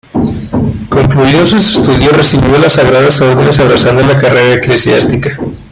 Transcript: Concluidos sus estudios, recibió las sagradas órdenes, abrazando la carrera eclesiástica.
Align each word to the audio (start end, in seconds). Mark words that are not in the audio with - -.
Concluidos 0.89 1.49
sus 1.49 1.75
estudios, 1.75 2.17
recibió 2.17 2.57
las 2.57 2.73
sagradas 2.73 3.21
órdenes, 3.21 3.59
abrazando 3.59 4.01
la 4.03 4.17
carrera 4.17 4.55
eclesiástica. 4.55 5.37